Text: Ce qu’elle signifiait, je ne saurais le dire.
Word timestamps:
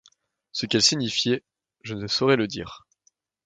Ce 0.51 0.65
qu’elle 0.65 0.81
signifiait, 0.81 1.43
je 1.83 1.93
ne 1.93 2.07
saurais 2.07 2.35
le 2.35 2.47
dire. 2.47 2.87